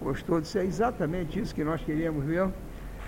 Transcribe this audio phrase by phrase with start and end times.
[0.00, 0.40] Gostou?
[0.40, 2.52] Disse, é exatamente isso que nós queríamos mesmo.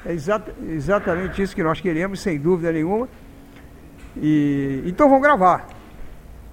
[0.04, 3.08] É exata, exatamente isso que nós queremos, sem dúvida nenhuma.
[4.16, 5.66] E, então vamos gravar.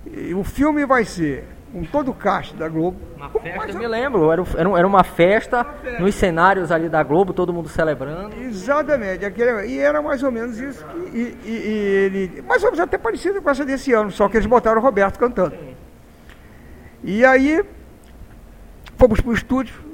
[0.05, 2.97] E o filme vai ser com todo o cast da Globo.
[3.15, 4.43] Uma festa, eu me lembro, era,
[4.77, 5.65] era uma festa
[5.99, 8.35] nos cenários ali da Globo, todo mundo celebrando.
[8.41, 10.85] Exatamente, aquele, e era mais ou menos isso.
[10.85, 11.51] Que, e, e, e,
[12.05, 14.83] ele, mais ou menos até parecido com essa desse ano, só que eles botaram o
[14.83, 15.55] Roberto cantando.
[17.03, 17.63] E aí
[18.97, 19.88] fomos para o estúdio,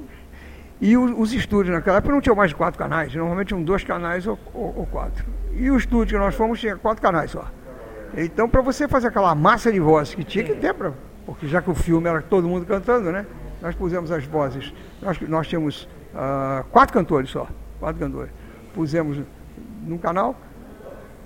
[0.80, 3.82] e os, os, estúdios naquela época não tinham mais de quatro canais, normalmente tinham dois
[3.82, 5.24] canais ou, ou, ou quatro.
[5.54, 7.46] E o estúdio que nós fomos tinha quatro canais só.
[8.16, 10.92] Então, para você fazer aquela massa de vozes que tinha que ter, pra,
[11.24, 13.26] porque já que o filme era todo mundo cantando, né?
[13.60, 14.72] Nós pusemos as vozes.
[15.00, 17.46] Nós, nós tínhamos uh, quatro cantores só,
[17.80, 18.30] quatro cantores.
[18.74, 19.20] Pusemos
[19.82, 20.38] num canal,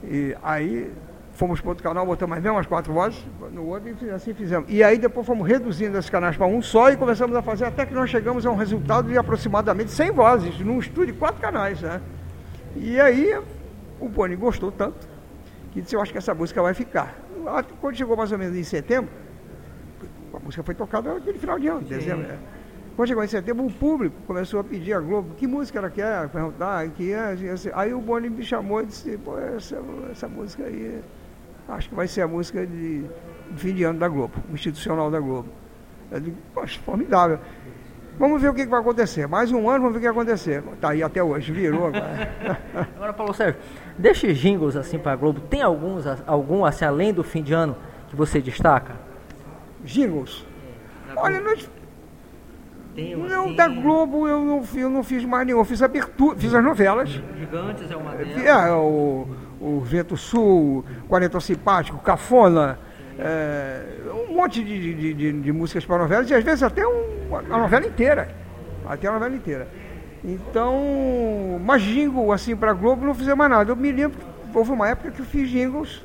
[0.04, 0.92] e aí
[1.40, 3.18] fomos para outro canal, botamos mais umas quatro vozes,
[3.50, 4.68] no outro e assim fizemos.
[4.70, 7.86] E aí depois fomos reduzindo esses canais para um só e começamos a fazer até
[7.86, 11.80] que nós chegamos a um resultado de aproximadamente 100 vozes, num estúdio de quatro canais,
[11.80, 12.02] né?
[12.76, 13.40] E aí
[13.98, 15.08] o Boni gostou tanto
[15.72, 17.18] que disse, eu acho que essa música vai ficar.
[17.80, 19.10] Quando chegou mais ou menos em setembro,
[20.34, 22.26] a música foi tocada naquele final de ano, dezembro.
[22.26, 22.38] É.
[22.96, 26.28] Quando chegou em setembro, o público começou a pedir a Globo que música ela quer,
[26.28, 27.70] perguntar, que é, assim.
[27.72, 31.00] aí o Boni me chamou e disse, pô, essa, essa música aí,
[31.72, 33.08] acho que vai ser a música de, de
[33.56, 35.48] fim de ano da Globo, institucional da Globo.
[36.10, 37.38] Eu digo, poxa, formidável.
[38.18, 39.26] Vamos ver o que, que vai acontecer.
[39.26, 40.62] Mais um ano, vamos ver o que vai acontecer.
[40.74, 42.30] Está aí até hoje, virou agora.
[42.94, 43.60] agora, Paulo Sérgio,
[43.96, 47.76] destes jingles assim para a Globo, tem alguns, algum assim, além do fim de ano,
[48.10, 48.94] que você destaca?
[49.84, 50.44] Jingles?
[51.08, 51.70] É, Olha, nós...
[52.96, 53.56] Não, assim...
[53.56, 55.60] da Globo eu não, eu não fiz mais nenhum.
[55.60, 57.08] Eu fiz abertura, fiz as novelas.
[57.08, 58.44] Gigantes é uma delas.
[58.44, 59.28] É, o,
[59.60, 62.78] o Vento Sul, Quarenta Simpático, Cafona
[63.18, 63.82] é,
[64.28, 67.58] um monte de, de, de, de, músicas para novelas e às vezes até um, a
[67.58, 68.34] novela inteira.
[68.86, 69.68] Até a novela inteira.
[70.24, 73.70] Então, mas jingle assim para Globo não fizemos mais nada.
[73.70, 76.02] Eu me lembro que houve uma época que eu fiz jingles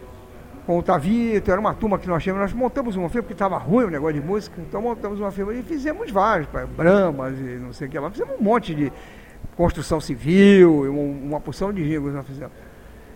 [0.65, 3.57] com o Tavito, era uma turma que nós tínhamos, nós montamos uma firma, porque estava
[3.57, 7.43] ruim o negócio de música, então montamos uma firma e fizemos vários, para Bramas e
[7.43, 8.91] não sei o que lá, fizemos um monte de
[9.55, 12.64] construção civil, uma, uma porção de jingles nós fizemos.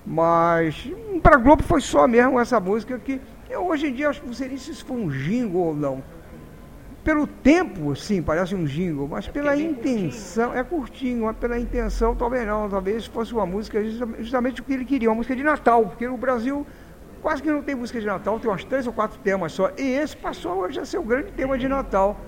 [0.10, 4.26] Mas para Globo foi só mesmo essa música que eu, hoje em dia acho que
[4.26, 6.04] não seria se foi um jingle ou não.
[7.04, 10.60] Pelo tempo, sim, parece um jingle, mas é pela é intenção, curtinho.
[10.60, 13.84] é curtinho, mas pela intenção talvez não, talvez fosse uma música
[14.20, 16.66] justamente o que ele queria, uma música de Natal, porque no Brasil
[17.22, 19.92] quase que não tem música de Natal, tem umas três ou quatro temas só, e
[19.92, 22.20] esse passou hoje a ser o grande tema de Natal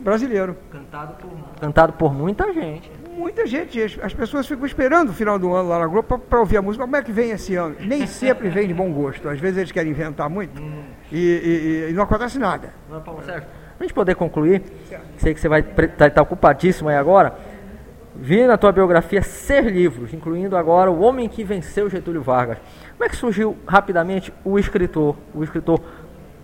[0.00, 0.56] brasileiro.
[0.70, 1.30] Cantado por,
[1.60, 5.78] cantado por muita gente muita gente, as, pessoas ficam esperando o final do ano lá
[5.78, 6.84] na Globo para ouvir a música.
[6.84, 7.74] Como é que vem esse ano?
[7.80, 9.28] Nem sempre vem de bom gosto.
[9.28, 10.82] Às vezes eles querem inventar muito hum.
[11.10, 12.74] e, e, e, não acontece nada.
[12.90, 13.48] Não, Paulo Sérgio,
[13.78, 14.62] a gente poder concluir,
[15.16, 17.34] sei que você vai estar tá, tá ocupadíssimo aí agora.
[18.14, 22.58] Vi na tua biografia ser livros, incluindo agora O Homem que Venceu Getúlio Vargas.
[22.92, 25.80] Como é que surgiu rapidamente o escritor, o escritor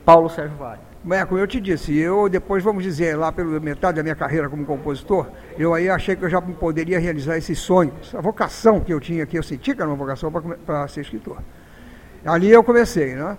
[0.05, 0.92] Paulo Sérgio Vale?
[1.11, 4.49] É, como eu te disse, eu depois, vamos dizer, lá pela metade da minha carreira
[4.49, 5.27] como compositor,
[5.59, 9.27] eu aí achei que eu já poderia realizar esse sonho, essa vocação que eu tinha,
[9.27, 10.31] que eu senti que era uma vocação
[10.65, 11.39] para ser escritor.
[12.25, 13.37] Ali eu comecei, né?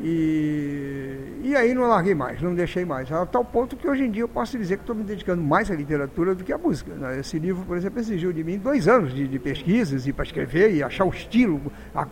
[0.00, 3.10] E, e aí não larguei mais, não deixei mais.
[3.10, 5.70] A tal ponto que hoje em dia eu posso dizer que estou me dedicando mais
[5.70, 6.92] à literatura do que à música.
[6.92, 7.20] Né?
[7.20, 10.74] Esse livro, por exemplo, exigiu de mim dois anos de, de pesquisas e para escrever
[10.74, 12.06] e achar o estilo, a,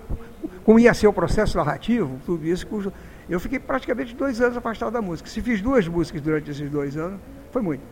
[0.64, 2.66] como ia ser o processo narrativo, tudo isso.
[2.66, 2.92] Cujo,
[3.28, 5.28] eu fiquei praticamente dois anos afastado da música.
[5.28, 7.20] Se fiz duas músicas durante esses dois anos,
[7.52, 7.82] foi muito.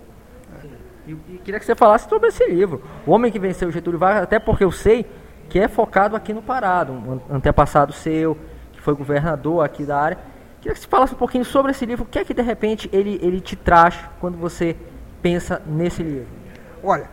[1.06, 4.22] E, e queria que você falasse sobre esse livro, O Homem que Venceu Getúlio Vargas,
[4.22, 5.04] até porque eu sei
[5.48, 8.38] que é focado aqui no Pará, um antepassado seu,
[8.72, 10.18] que foi governador aqui da área.
[10.60, 12.88] Queria que você falasse um pouquinho sobre esse livro, o que é que de repente
[12.92, 14.76] ele, ele te traz quando você
[15.20, 16.28] pensa nesse livro?
[16.82, 17.10] Olha,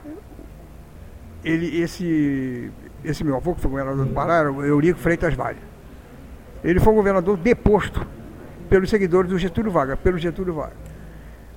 [1.44, 2.72] ele, esse,
[3.04, 5.58] esse meu avô, que foi governador do Pará, era o Eurico Freitas Vale.
[6.64, 8.06] Ele foi governador deposto
[8.70, 10.78] pelos seguidores do Getúlio Vargas, pelo Getúlio Vargas.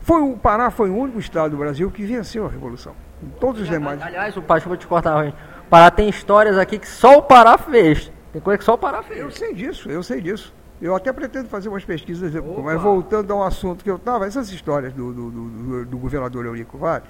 [0.00, 2.94] Foi, o Pará foi o único estado do Brasil que venceu a Revolução.
[3.38, 4.02] Todos os demais.
[4.02, 7.56] Aliás, o Pacho, vou te cortar, o Pará tem histórias aqui que só o Pará
[7.56, 8.10] fez.
[8.32, 9.20] Tem coisa que só o Pará fez.
[9.20, 10.52] Eu sei disso, eu sei disso.
[10.80, 12.60] Eu até pretendo fazer umas pesquisas, Opa.
[12.60, 16.76] mas voltando ao assunto que eu estava, essas histórias do, do, do, do governador Eurico
[16.76, 17.04] Vale,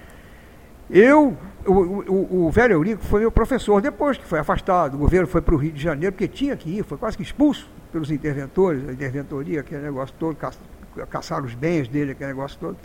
[0.90, 1.34] eu,
[1.66, 5.40] o, o, o, velho Eurico foi meu professor depois que foi afastado, o governo foi
[5.40, 8.88] para o Rio de Janeiro, porque tinha que ir, foi quase que expulso pelos interventores,
[8.88, 10.50] a interventoria, aquele negócio todo, ca,
[11.08, 12.76] caçaram os bens dele, aquele negócio todo.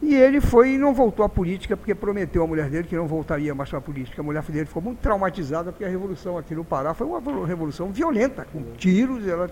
[0.00, 3.06] E ele foi e não voltou à política porque prometeu à mulher dele que não
[3.06, 4.20] voltaria mais para a política.
[4.20, 7.92] A mulher dele ficou muito traumatizada porque a revolução aqui no Pará foi uma revolução
[7.92, 9.48] violenta, com tiros, ela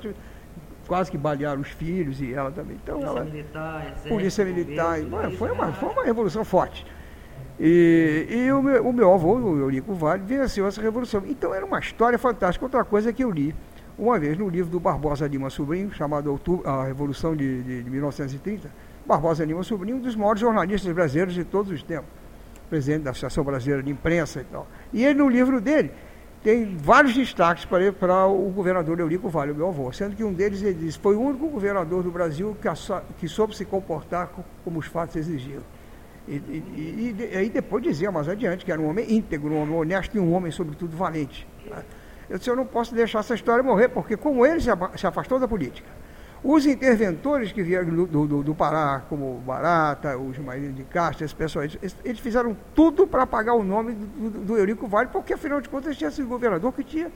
[0.88, 2.76] quase que balearam os filhos e ela também.
[2.82, 4.98] Então, polícia ela, militar, exército, polícia militar,
[5.38, 6.84] foi, uma, foi uma revolução forte.
[7.62, 11.22] E, e o, meu, o meu avô, o Eurico Vale, venceu essa revolução.
[11.26, 12.64] Então era uma história fantástica.
[12.64, 13.54] Outra coisa que eu li
[13.98, 18.70] uma vez no livro do Barbosa Lima Sobrinho, chamado A Revolução de, de, de 1930,
[19.06, 22.08] Barbosa Lima Sobrinho, um dos maiores jornalistas brasileiros de todos os tempos,
[22.70, 24.66] presidente da Associação Brasileira de Imprensa e tal.
[24.90, 25.90] E ele, no livro dele,
[26.42, 30.32] tem vários destaques para, para o governador Eurico Vale, o meu avô, sendo que um
[30.32, 32.68] deles ele diz, foi o único governador do Brasil que,
[33.18, 34.30] que soube se comportar
[34.64, 35.60] como os fatos exigiam.
[36.28, 39.74] E, e, e, aí depois dizia mais adiante que era um homem íntegro, um homem
[39.74, 41.46] honesto e um homem, sobretudo, valente.
[42.28, 45.48] Eu disse, eu não posso deixar essa história morrer, porque como ele se afastou da
[45.48, 45.88] política,
[46.42, 51.34] os interventores que vieram do, do, do Pará, como Barata, os Marinhos de Castro, esse
[51.34, 55.60] pessoal, eles, eles fizeram tudo para apagar o nome do, do, Eurico Vale, porque afinal
[55.60, 57.12] de contas tinha sido governador que tinha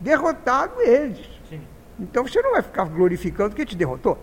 [0.00, 1.24] derrotado eles.
[1.48, 1.60] Sim.
[2.00, 4.18] Então você não vai ficar glorificando quem te derrotou.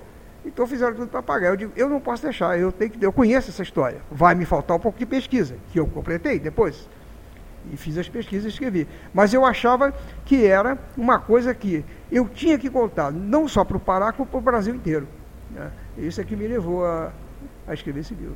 [0.46, 1.50] Então fizeram tudo para pagar.
[1.50, 4.02] Eu digo, eu não posso deixar, eu tenho que eu conheço essa história.
[4.10, 6.90] Vai me faltar um pouco de pesquisa, que eu completei depois.
[7.72, 8.88] E fiz as pesquisas e escrevi.
[9.14, 9.94] Mas eu achava
[10.26, 14.28] que era uma coisa que eu tinha que contar, não só para o Pará, como
[14.28, 15.08] para o Brasil inteiro.
[15.52, 15.70] Né?
[15.98, 17.12] Isso é que me levou a,
[17.68, 18.36] a escrever esse livro.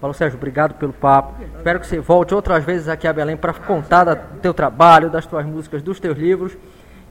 [0.00, 1.34] Paulo Sérgio, obrigado pelo papo.
[1.56, 5.26] Espero que você volte outras vezes aqui a Belém para contar do teu trabalho, das
[5.26, 6.56] tuas músicas, dos teus livros.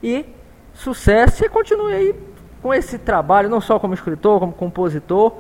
[0.01, 0.25] E
[0.73, 2.15] sucesso e continue aí
[2.61, 5.33] com esse trabalho, não só como escritor, como compositor.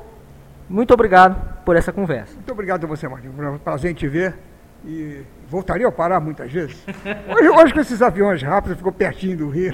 [0.69, 2.33] Muito obrigado por essa conversa.
[2.33, 3.33] Muito obrigado a você, Martinho.
[3.33, 4.35] Foi um prazer em te ver.
[4.85, 6.77] E voltaria a parar muitas vezes.
[7.27, 9.73] Hoje, hoje com esses aviões rápidos, ficou pertinho do Rio.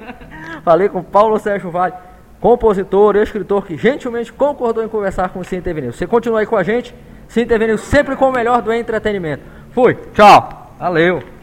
[0.64, 1.94] Falei com Paulo Sérgio Vale,
[2.40, 5.96] compositor e escritor que gentilmente concordou em conversar com o Cine TV News.
[5.96, 6.94] Você continua aí com a gente,
[7.28, 9.42] Cine TV News sempre com o melhor do entretenimento.
[9.70, 11.33] Fui, tchau, valeu.